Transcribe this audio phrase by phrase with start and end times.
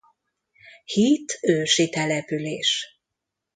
[0.85, 2.85] Hít ősi település.